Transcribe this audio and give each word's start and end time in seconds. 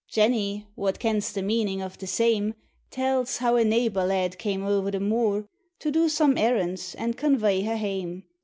Jenny, 0.09 0.65
wha 0.75 0.93
kens 0.93 1.31
the 1.31 1.43
meaning 1.43 1.79
o' 1.83 1.89
the 1.89 2.07
same, 2.07 2.55
Tells 2.89 3.37
how 3.37 3.55
a 3.55 3.63
neibor 3.63 4.03
lad 4.07 4.39
cam 4.39 4.63
o'er 4.65 4.89
the 4.89 4.99
moor, 4.99 5.45
To 5.77 5.91
do 5.91 6.09
some 6.09 6.39
errands 6.39 6.95
and 6.95 7.15
convoy 7.15 7.63
her 7.65 7.75
hame. 7.77 8.23